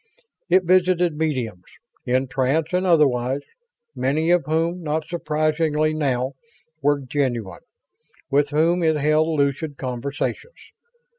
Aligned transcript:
It 0.49 0.63
visited 0.63 1.13
mediums, 1.15 1.65
in 2.07 2.27
trance 2.27 2.69
and 2.73 2.87
otherwise 2.87 3.41
many 3.95 4.31
of 4.31 4.45
whom, 4.47 4.81
not 4.81 5.05
surprisingly 5.07 5.93
now, 5.93 6.31
were 6.81 7.01
genuine 7.01 7.61
with 8.31 8.49
whom 8.49 8.81
it 8.81 8.95
held 8.97 9.27
lucid 9.27 9.77
conversations. 9.77 10.57